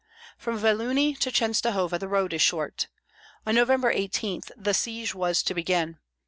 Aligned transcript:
From 0.35 0.57
Vyelunie 0.57 1.13
to 1.19 1.29
Chenstohova 1.29 1.99
the 1.99 2.07
road 2.07 2.33
is 2.33 2.41
short. 2.41 2.87
On 3.45 3.53
November 3.53 3.91
18 3.91 4.41
the 4.57 4.73
siege 4.73 5.13
was 5.13 5.43
to 5.43 5.53
begin. 5.53 5.99